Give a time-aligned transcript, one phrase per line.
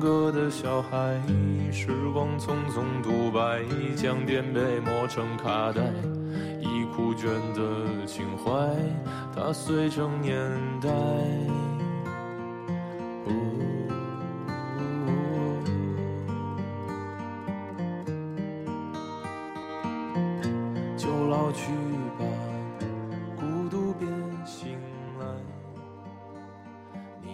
[0.00, 1.20] 歌的小孩，
[1.70, 3.62] 时光匆匆独白，
[3.94, 5.82] 将颠沛磨成卡带，
[6.58, 8.50] 已枯卷的情怀，
[9.36, 10.34] 它碎成年
[10.80, 10.90] 代。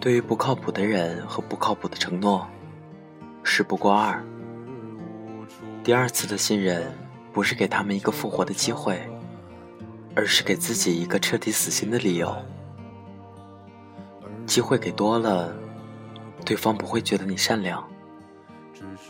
[0.06, 2.46] 对于不靠谱的人和不靠谱的承诺，
[3.42, 4.24] 事不过二。
[5.82, 6.96] 第二次的信任，
[7.32, 9.02] 不是给他们一个复活的机会，
[10.15, 12.32] 而是给自己一个彻底死心的理由。
[14.46, 15.52] 机会给多了，
[16.45, 17.84] 对方不会觉得你善良，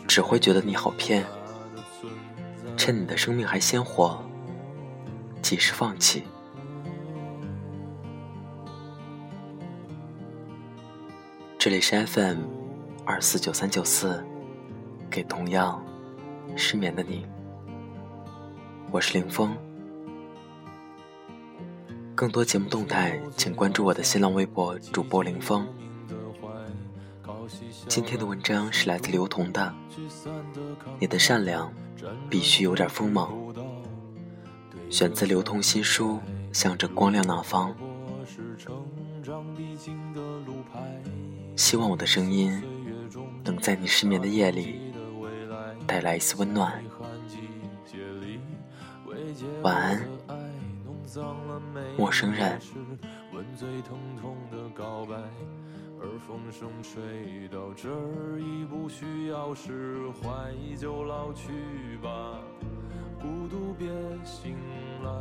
[0.07, 1.23] 只会觉得你好骗。
[2.75, 4.19] 趁你的生命还鲜活，
[5.43, 6.23] 及时放弃。
[11.67, 12.37] 这里是 FM
[13.03, 14.23] 二四九三九四，
[15.09, 15.85] 给同样
[16.55, 17.25] 失眠的你，
[18.89, 19.53] 我是林峰。
[22.15, 25.67] 更多节目动态，请关注我的新浪微博主播林峰。
[27.89, 29.75] 今天的文章是来自刘同的，
[30.97, 31.69] 你的善良
[32.29, 33.29] 必须有点锋芒，
[34.89, 36.13] 选自刘同新书
[36.57, 37.71] 《向着光亮那方》。
[41.57, 42.63] 希望我的声音
[43.43, 44.93] 能在你失眠的夜里
[45.85, 46.81] 带来一丝温暖。
[49.63, 50.07] 晚安，
[51.97, 52.57] 陌生人。
[55.99, 60.29] 而风声吹到这儿，已不需要释怀，
[60.77, 61.51] 就老去
[62.01, 62.39] 吧，
[63.19, 63.89] 孤独别
[64.23, 64.55] 醒
[65.03, 65.11] 来。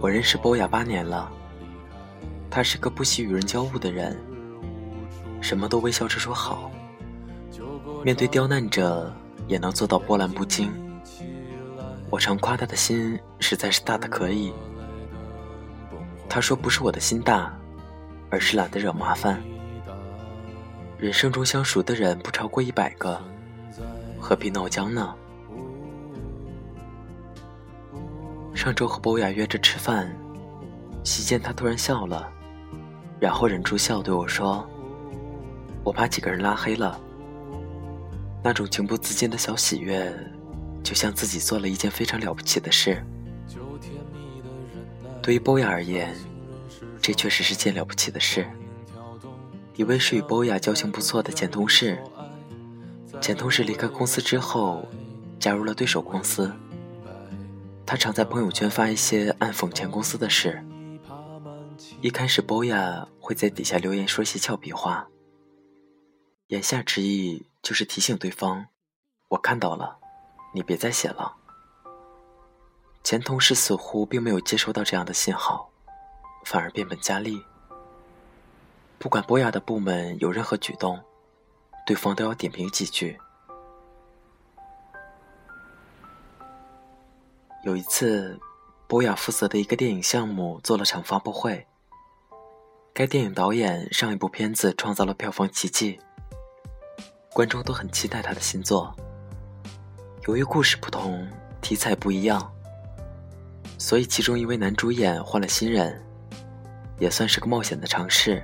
[0.00, 1.30] 我认识波雅八年了。
[2.50, 4.18] 他是个不喜与人交恶的人，
[5.40, 6.70] 什么都微笑着说好。
[8.02, 9.12] 面对刁难者，
[9.46, 10.72] 也能做到波澜不惊。
[12.10, 14.52] 我常夸他的心实在是大的可以。
[16.28, 17.52] 他说不是我的心大，
[18.30, 19.42] 而是懒得惹麻烦。
[20.96, 23.20] 人生中相熟的人不超过一百个，
[24.18, 25.14] 何必闹僵呢？
[28.54, 30.12] 上周和博雅约着吃饭，
[31.04, 32.32] 席间他突然笑了。
[33.20, 34.68] 然后忍住笑对我说
[35.82, 37.00] ：“我把几个人拉黑了。”
[38.42, 40.14] 那种情不自禁的小喜悦，
[40.82, 43.04] 就像自己做了一件非常了不起的事。
[45.20, 46.14] 对于波雅而言，
[47.02, 48.46] 这确实是件了不起的事。
[49.74, 51.98] 一位是与波雅交情不错的前同事，
[53.20, 54.86] 前同事离开公司之后，
[55.38, 56.50] 加入了对手公司。
[57.84, 60.64] 他常在朋友圈发一些暗讽前公司的事。
[62.00, 65.08] 一开始，波雅会在底下留言说些俏皮话，
[66.46, 68.68] 言下之意就是提醒对方
[69.30, 69.98] ：“我看到了，
[70.54, 71.34] 你别再写了。”
[73.02, 75.72] 前同事似乎并没有接收到这样的信号，
[76.44, 77.44] 反而变本加厉。
[79.00, 81.02] 不管波雅的部门有任何举动，
[81.84, 83.18] 对方都要点评几句。
[87.64, 88.38] 有一次，
[88.86, 91.66] 波雅负责的一个电影项目做了场发布会。
[92.98, 96.00] 该电影导演上一部片子创造了票房奇迹，
[97.32, 98.92] 观众都很期待他的新作。
[100.26, 101.24] 由于故事不同，
[101.60, 102.52] 题材不一样，
[103.78, 106.04] 所以其中一位男主演换了新人，
[106.98, 108.42] 也算是个冒险的尝试。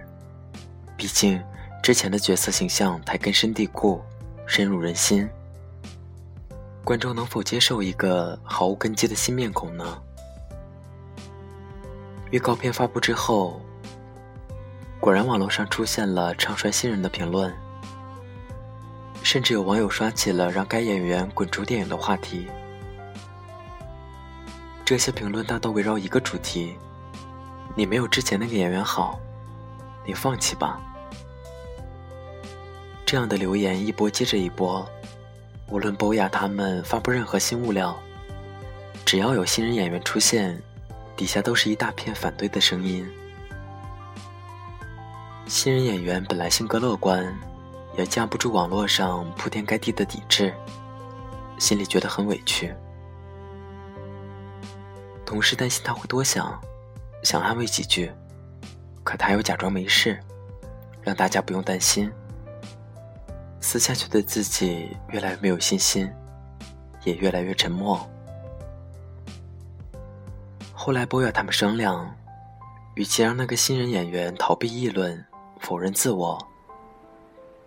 [0.97, 1.43] 毕竟
[1.83, 4.01] 之前的角色形象太根深蒂固，
[4.47, 5.29] 深入人心。
[6.85, 10.01] 观众能否接受一个毫无根基的新面孔呢？
[12.31, 13.61] 预告片发布之后。
[15.05, 17.55] 果然，网络上出现了唱衰新人的评论，
[19.23, 22.49] 甚至有网友刷起了让该演员滚出电影的话题。
[24.83, 26.79] 这些评论大都围绕一个主题：
[27.75, 29.21] 你没有之前那个演员好，
[30.07, 30.81] 你放弃吧。
[33.05, 34.89] 这样的留言一波接着一波，
[35.69, 37.95] 无论博雅他们发布任何新物料，
[39.05, 40.59] 只要有新人演员出现，
[41.15, 43.07] 底下都是一大片反对的声音。
[45.47, 47.33] 新人演员本来性格乐观，
[47.99, 50.53] 也架不住网络上铺天盖地的抵制。
[51.59, 52.75] 心里觉得很委屈。
[55.25, 56.59] 同事担心他会多想，
[57.23, 58.11] 想安慰几句，
[59.05, 60.19] 可他又假装没事，
[61.03, 62.11] 让大家不用担心。
[63.61, 66.11] 私下却对自己越来越没有信心，
[67.05, 68.01] 也越来越沉默。
[70.73, 72.15] 后来波雅他们商量，
[72.95, 75.25] 与其让那个新人演员逃避议论、
[75.65, 76.39] 否认自我，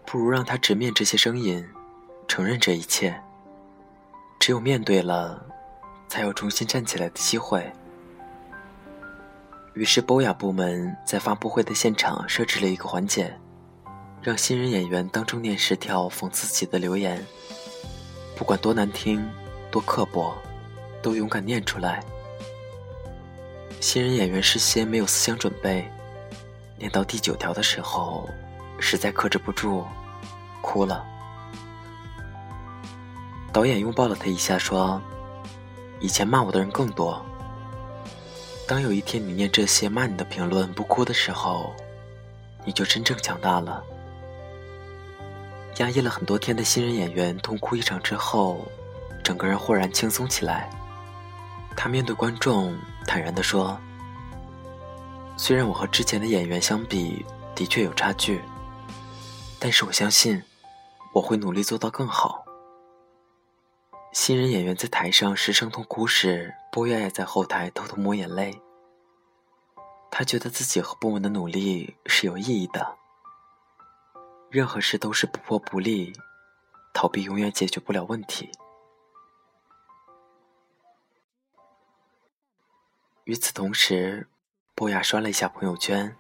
[0.06, 1.68] 不如让他直面这些声音，
[2.28, 3.20] 承认这一切。
[4.40, 5.44] 只有面对了。
[6.10, 7.70] 才有重新站起来的机会。
[9.74, 13.38] 于是，波雅部门在发布会的现场设置了一个环节，
[14.22, 17.22] 让新人演员当众念十条讽刺自己的留言，
[18.38, 19.30] 不管多难听、
[19.70, 20.34] 多刻薄，
[21.02, 22.02] 都勇敢念出来。
[23.80, 25.92] 新人演员事先没有思想准备，
[26.78, 28.30] 念到第九条的时候，
[28.80, 29.86] 实在克制不住，
[30.62, 31.06] 哭了。
[33.52, 35.02] 导演拥抱了他一下，说。
[36.00, 37.20] 以前骂我的人更多。
[38.68, 41.74] 当有一天你念这些骂你的评论不哭的时候，
[42.64, 43.84] 你就真正强大了。
[45.78, 48.64] 压抑了很多天的新人演员痛哭一场之后，
[49.24, 50.70] 整个人豁然轻松起来。
[51.76, 52.78] 他面对观众
[53.08, 53.80] 坦然地说
[55.38, 57.24] ：“虽然我和之前的演员相比
[57.56, 58.42] 的确有差距，
[59.60, 60.44] 但是我相信
[61.14, 62.44] 我会努力做到更好。”
[64.12, 68.60] 新人演员在台上失声痛哭时，波月也在后台偷偷抹眼泪。
[70.10, 72.98] 他觉得自己和部门的努力是有意义的。
[74.50, 76.14] 任何事都是不破不立，
[76.94, 78.50] 逃避永远解决不了问题。
[83.26, 84.28] 与此同时，
[84.78, 86.16] 波雅刷了一下朋友圈，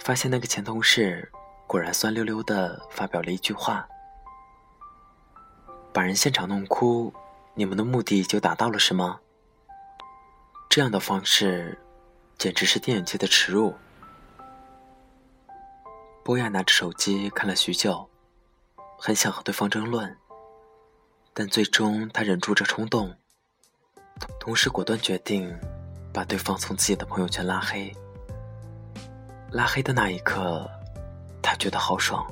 [0.00, 1.32] 发现那个前同事
[1.66, 3.88] 果然酸溜溜的发表了一句话。
[5.90, 7.10] 把人现场弄哭，
[7.54, 9.20] 你们的目的就达到了是吗？
[10.68, 11.78] 这样的方式，
[12.36, 13.74] 简直是电影界的耻辱。
[16.22, 18.10] 波亚拿着手机看了许久，
[18.98, 20.14] 很想和对方争论，
[21.32, 23.16] 但最终他忍住这冲动，
[24.38, 25.58] 同时果断决定
[26.12, 27.94] 把对方从自己的朋友圈拉黑。
[29.50, 30.68] 拉黑的那一刻，
[31.40, 32.26] 他觉得好爽。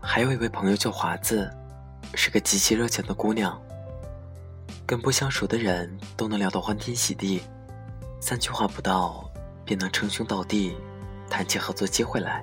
[0.00, 1.50] 还有一位朋友叫华子，
[2.14, 3.60] 是个极其热情的姑娘。
[4.86, 7.40] 跟不相熟的人都能聊得欢天喜地，
[8.20, 9.30] 三句话不到
[9.64, 10.76] 便能称兄道弟，
[11.28, 12.42] 谈起合作机会来。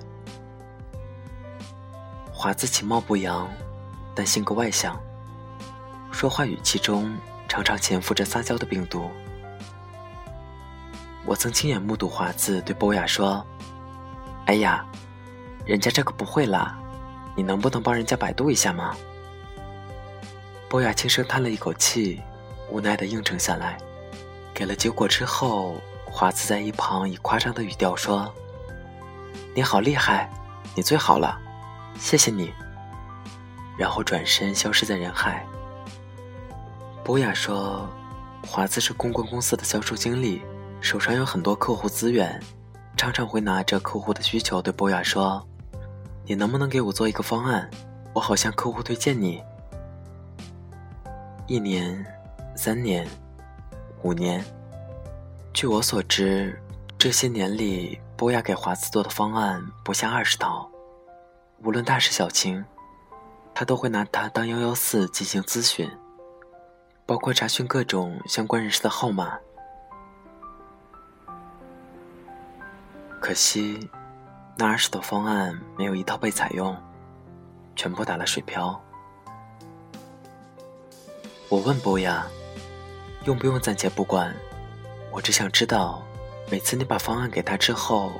[2.32, 3.46] 华子其貌不扬，
[4.14, 4.98] 但性格外向，
[6.10, 7.16] 说话语气中
[7.48, 9.10] 常常潜伏着撒娇的病毒。
[11.24, 13.46] 我曾亲眼目睹华子对波雅说
[14.46, 14.84] ：“哎呀，
[15.66, 16.78] 人家这个不会啦。”
[17.36, 18.96] 你能不能帮人家百度一下吗？
[20.68, 22.20] 波雅轻声叹了一口气，
[22.68, 23.78] 无奈的应承下来。
[24.52, 28.34] 给了结果之后，华子在一旁以夸张的语调说
[29.54, 30.28] ：“你好厉害，
[30.74, 31.38] 你最好了，
[31.96, 32.52] 谢谢你。”
[33.78, 35.46] 然后转身消失在人海。
[37.08, 37.88] 波雅说
[38.46, 40.42] ：“华子是公关公司的销售经理，
[40.78, 42.38] 手上有很多客户资源，
[42.98, 45.42] 常常会拿着客户的需求对波雅说。”
[46.26, 47.70] 你能不能给我做一个方案？
[48.12, 49.42] 我好向客户推荐你。
[51.46, 52.04] 一年、
[52.54, 53.08] 三年、
[54.02, 54.44] 五年，
[55.54, 56.60] 据我所知，
[56.98, 60.70] 这些年里，波雅给华子做的方案不下二十套，
[61.64, 62.62] 无论大事小情，
[63.54, 65.90] 他都会拿它当幺幺四进行咨询，
[67.08, 69.38] 包括查询各种相关人士的号码。
[73.18, 73.88] 可惜。
[74.60, 76.76] 那二十套方案没有一套被采用，
[77.76, 78.78] 全部打了水漂。
[81.48, 82.26] 我问波雅，
[83.24, 84.34] 用不用暂且不管，
[85.12, 86.02] 我只想知道，
[86.50, 88.10] 每次你把方案给他之后，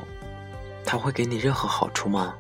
[0.85, 2.37] 他会给你任何好处吗？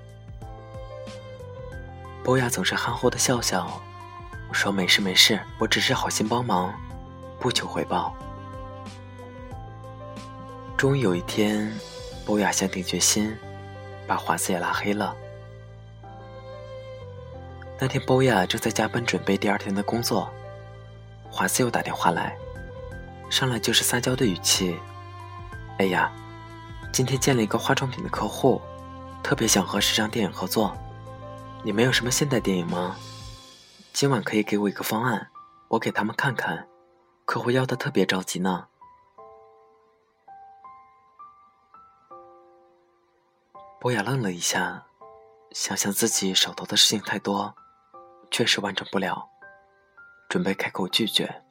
[2.22, 3.82] 波雅总是憨厚的笑笑，
[4.48, 6.72] 我说没事没事，我只是好心帮忙，
[7.38, 8.14] 不求回报。
[10.76, 11.72] 终于有一天，
[12.24, 13.36] 波雅下定决心。
[14.06, 15.14] 把华子也拉黑了。
[17.78, 20.30] 那天，波亚正在加班准备第二天的工作，
[21.30, 22.34] 华子又打电话来，
[23.28, 24.74] 上来就是撒娇的语气
[25.78, 26.10] ：“哎呀，
[26.90, 28.62] 今天见了一个化妆品的客户，
[29.22, 30.74] 特别想和时尚电影合作，
[31.62, 32.96] 你们有什么现代电影吗？
[33.98, 35.28] 今晚可以给我一个方案，
[35.66, 36.68] 我给他们看看，
[37.24, 38.68] 客户要的特别着急呢。”
[43.80, 44.86] 博雅愣了一下，
[45.50, 47.52] 想想自己手头的事情太多，
[48.30, 49.28] 确实完成不了，
[50.28, 51.42] 准备开口拒绝。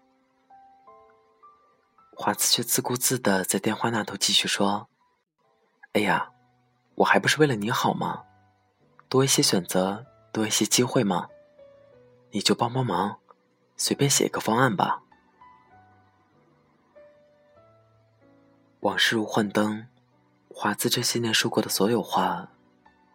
[2.16, 4.88] 华子却自顾自的在电话那头继续说
[5.92, 6.32] ：“哎呀，
[6.96, 8.24] 我还不是为了你好吗？
[9.10, 11.28] 多一些选择，多一些机会吗。
[12.38, 13.18] 你就帮帮忙，
[13.76, 15.02] 随便写一个方案吧。”
[18.82, 19.88] 往事如幻灯，
[20.50, 22.52] 华子这些年说过的所有话。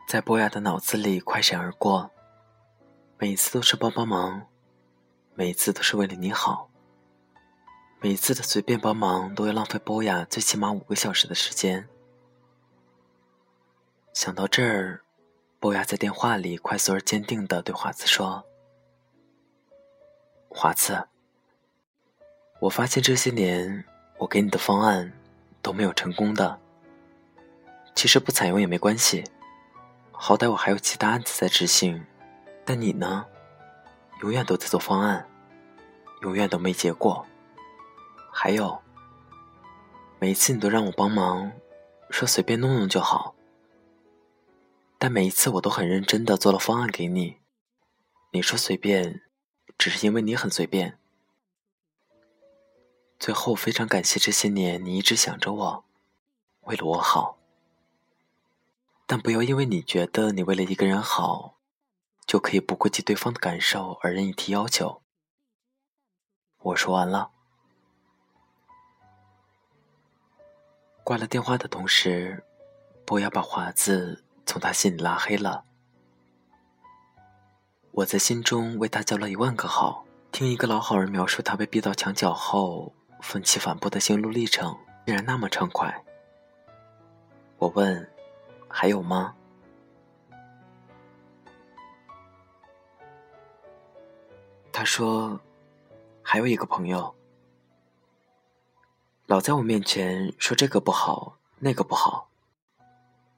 [0.09, 2.11] 在波雅的脑子里快闪而过，
[3.17, 4.49] 每次都是帮帮忙，
[5.35, 6.69] 每次都是为了你好，
[8.01, 11.89] 每次的随便帮忙都要浪费波雅最起码五个小时的时间。
[14.13, 15.03] 想到这儿，
[15.61, 18.45] 波雅在电话里快速而坚定的对华子说
[20.55, 21.09] ：“华子，
[22.61, 23.85] 我发现这些年
[24.19, 25.13] 我给你的方案
[25.63, 26.61] 都没有成功的，
[27.95, 29.25] 其实不采用也没关系。”
[30.13, 32.07] 好歹我还有其他案子在执行，
[32.65, 33.27] 但你呢？
[34.21, 35.27] 永远都在做方案，
[36.21, 37.27] 永远都没结果。
[38.31, 38.81] 还有，
[40.21, 41.51] 每一次你都让我帮忙，
[42.11, 43.35] 说随便弄弄就好。
[44.97, 47.39] 但每一次我都很认真的做了方案给你，
[48.31, 49.23] 你说随便，
[49.83, 50.97] 只是因为你很随便。
[53.19, 55.85] 最后，非常感谢这些年你一直想着我，
[56.61, 57.37] 为了我好。
[59.09, 61.57] 但不要因为你觉得你为了一个人好，
[62.25, 65.03] 就可以不顾及对方的感受而任意提要求。
[66.59, 67.33] 我说完了。
[71.03, 72.45] 挂了电话的同时，
[73.05, 75.65] 不要把华子从他心里拉黑了。
[77.93, 80.05] 我在心中为他叫了一万个好。
[80.31, 86.05] 听一个老好人描述他被逼到墙角后奋起反扑的心路历程，竟然那么畅快。
[87.59, 88.09] 我问。
[88.75, 89.35] 还有吗？
[94.73, 95.39] 他说
[96.25, 97.15] ：“还有一个朋友，
[99.27, 102.31] 老在我面前说这个不好，那个不好，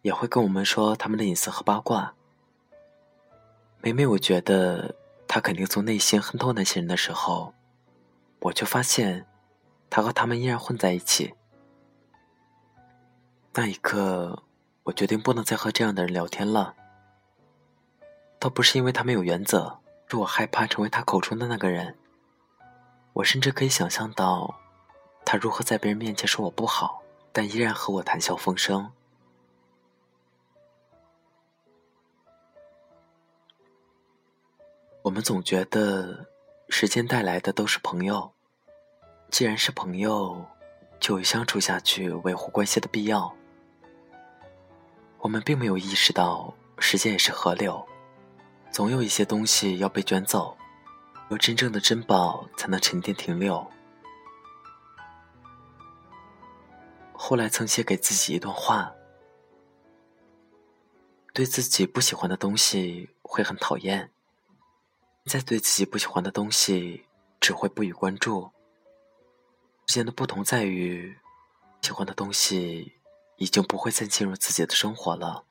[0.02, 2.14] 也会跟我们说他们的隐私和八卦。
[3.84, 4.94] 每每我觉得
[5.28, 7.52] 他肯定从内心恨透那些人的时候，
[8.40, 9.26] 我却发现
[9.90, 11.34] 他和他们依然混在一起。
[13.52, 14.42] 那一刻。”
[14.84, 16.74] 我决定不能再和这样的人聊天了，
[18.38, 21.96] 倒不是因为他没有原则，是我害怕成为他口中的那个人。
[23.14, 24.54] 我甚至可以想象到，
[25.24, 28.92] 他如何在别人面前说我不好，但依然和我谈笑风生。
[35.04, 36.26] 我们总觉得，
[36.70, 38.32] 时间带来的都是朋友，
[39.30, 40.42] 既然是朋友，
[40.98, 43.30] 就有相处下去、维护关系的必要。
[45.18, 47.86] 我们并没有意识到，时间也是河流，
[48.70, 50.56] 总有一些东西要被卷走，
[51.28, 53.70] 有真正的珍宝才能沉淀停留。
[57.12, 58.90] 后来曾写给自己一段话：
[61.34, 64.10] 对自己不喜欢的东西会很讨厌，
[65.26, 67.06] 再对自己不喜欢的东西
[67.40, 68.50] 只会不予关注。
[69.86, 71.18] 之间的不同在于，
[71.82, 72.92] 喜欢的东西。
[73.36, 75.44] 已经不会再进入自己的生活了，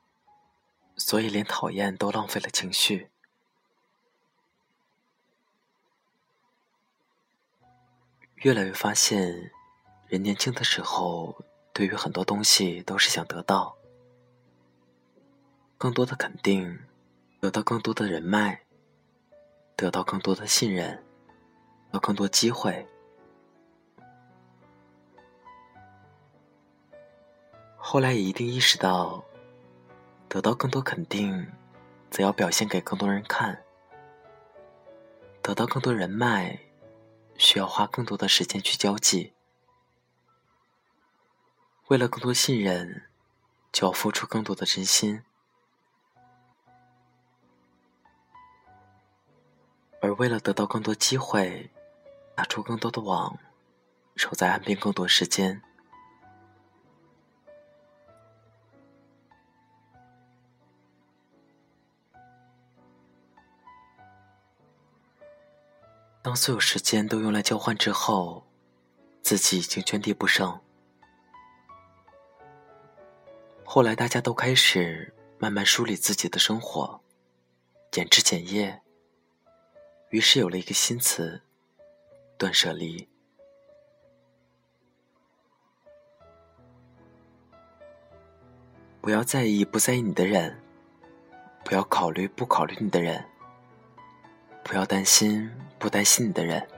[0.96, 3.10] 所以连讨厌都浪费了情绪。
[8.36, 9.52] 越来越发现，
[10.08, 13.78] 人年轻的时候，对于很多东西都是想得到
[15.78, 16.80] 更多的肯定，
[17.42, 18.63] 得到更多的人脉，
[19.76, 21.04] 得到更多的信任，
[21.92, 22.88] 和更多机会。
[27.78, 29.24] 后来也一定意识到，
[30.30, 31.48] 得到更多肯定，
[32.10, 33.56] 则要表现给更多人看；
[35.42, 36.60] 得到更多人脉，
[37.38, 39.34] 需要花更多的时间去交际；
[41.88, 43.04] 为了更多信任，
[43.72, 45.20] 就要付出更多的真心；
[50.04, 51.72] 而为了得到更多机会，
[52.36, 53.40] 拿出更多的网，
[54.18, 55.62] 守在岸边更多时间。
[66.22, 68.46] 当所有时间都用来交换之后，
[69.22, 70.60] 自己已经圈地不剩。
[73.64, 77.00] 后来大家都开始慢慢梳理自己的生活，
[77.90, 78.82] 减枝减叶。
[80.14, 81.42] 于是有了一个新词：
[82.38, 83.10] 断舍离。
[89.02, 90.62] 不要在意不在意你的人，
[91.66, 93.26] 不要考虑不考虑你的人，
[94.64, 96.70] 不要担心不担心你的人，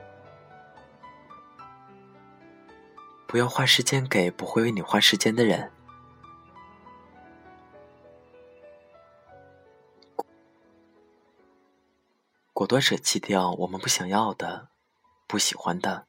[3.26, 5.70] 不要花时间给不会为你花时间的人。
[12.56, 14.70] 果断舍弃掉我们不想要的、
[15.26, 16.06] 不喜欢的，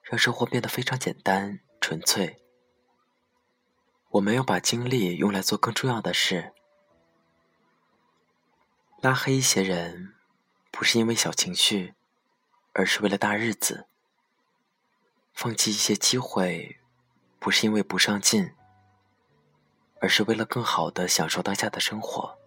[0.00, 2.40] 让生活变得非常简单纯粹。
[4.10, 6.52] 我们要把精力用来做更重要的事。
[9.00, 10.14] 拉黑一些人，
[10.70, 11.94] 不是因为小情绪，
[12.72, 13.88] 而是为了大日子。
[15.32, 16.78] 放弃一些机会，
[17.40, 18.52] 不是因为不上进，
[20.00, 22.38] 而是为了更好的享受当下的生活。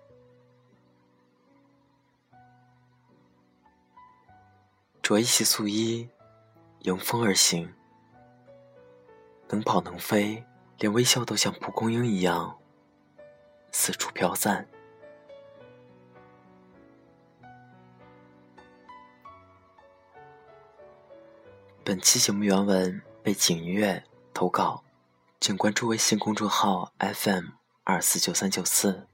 [5.10, 6.08] 着一袭素衣，
[6.82, 7.74] 迎风而行，
[9.48, 10.46] 能跑能飞，
[10.78, 12.60] 连微笑都像蒲公英一样
[13.72, 14.68] 四处飘散。
[21.84, 24.84] 本期节目原文背景音乐投稿，
[25.42, 27.46] 请关注微信公众号 FM
[27.84, 29.09] 二四九三九四。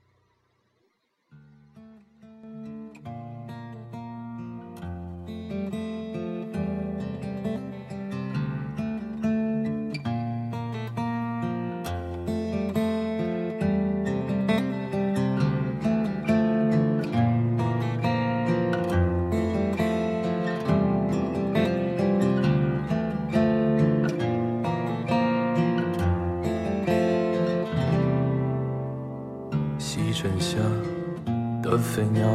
[31.75, 32.25] 的飞鸟，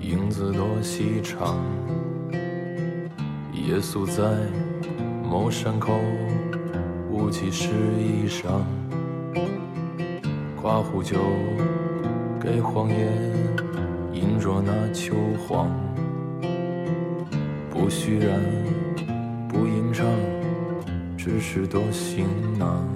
[0.00, 1.56] 影子多细长。
[3.52, 4.22] 夜宿在
[5.28, 5.98] 某山口，
[7.10, 8.62] 雾气湿衣裳。
[10.54, 11.18] 夸壶酒
[12.38, 13.10] 给荒野，
[14.12, 15.68] 饮着那秋黄。
[17.68, 18.40] 不虚然，
[19.48, 20.06] 不吟唱，
[21.16, 22.24] 只是多行
[22.56, 22.86] 囊。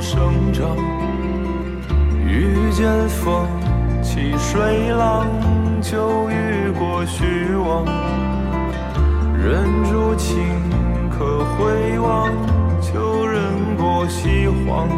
[0.00, 0.76] 生长，
[2.24, 3.46] 遇见风
[4.00, 5.26] 起水浪，
[5.82, 7.84] 就遇过虚妄。
[9.34, 10.36] 忍住情
[11.10, 12.30] 可回望，
[12.80, 13.42] 就忍
[13.76, 14.88] 过西荒。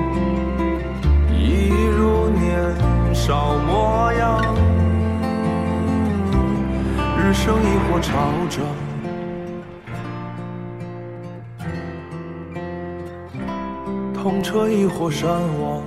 [1.32, 4.40] 一如年少模样，
[7.18, 8.12] 日升亦或潮
[8.50, 8.89] 涨。
[14.22, 15.30] 痛彻一或山
[15.62, 15.82] 望，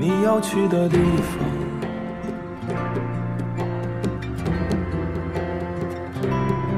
[0.00, 1.44] 你要去的地方。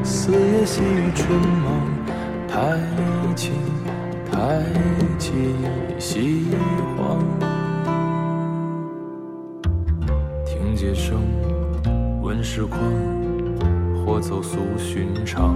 [0.03, 1.89] 四野细雨春忙，
[2.49, 2.81] 太
[3.37, 3.55] 清
[4.29, 4.65] 太
[5.21, 5.55] 气
[6.01, 6.47] 西
[6.97, 7.23] 荒。
[10.45, 11.23] 听街声，
[12.21, 12.81] 问时况，
[14.05, 15.55] 或走俗寻常。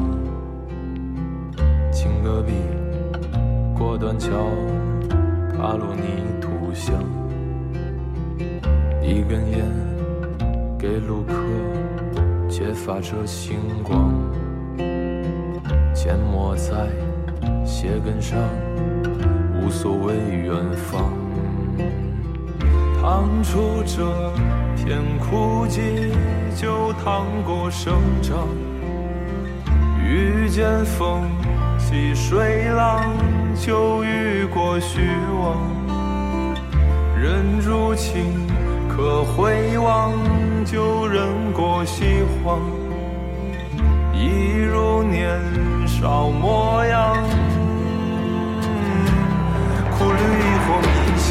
[2.42, 2.52] 壁
[3.76, 4.30] 过断桥，
[5.50, 6.94] 踏落泥土香。
[9.02, 9.64] 一根烟
[10.78, 11.34] 给路客，
[12.48, 14.12] 却发着星光。
[15.94, 16.88] 缄默在
[17.64, 18.38] 鞋跟上，
[19.60, 21.12] 无所谓远方。
[23.00, 24.04] 趟出这
[24.76, 25.80] 片枯寂，
[26.56, 28.48] 就趟过生长。
[30.04, 31.22] 遇见风。
[31.82, 33.04] 细水浪，
[33.60, 35.00] 就遇过虚
[35.42, 35.58] 妄；
[37.20, 38.46] 忍住情，
[38.88, 40.12] 可回望，
[40.64, 42.60] 就忍过西荒。
[44.14, 45.38] 一如年
[45.86, 47.16] 少模样，
[49.98, 50.86] 苦旅亦或迷
[51.18, 51.30] 香，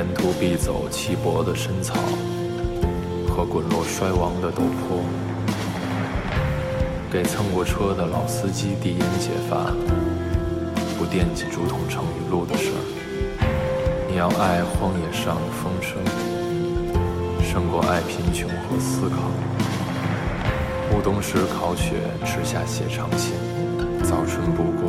[0.00, 1.94] 沿途必走稀薄的深草，
[3.28, 5.04] 和滚落衰亡的陡坡，
[7.12, 9.74] 给蹭过车的老司机递烟解乏，
[10.98, 12.80] 不惦记竹筒盛雨露的事儿。
[14.10, 15.98] 你要爱荒野上的风声，
[17.44, 19.16] 胜过爱贫穷和思考。
[20.90, 23.34] 暮冬时烤雪，吃下写长信，
[24.02, 24.88] 早春不过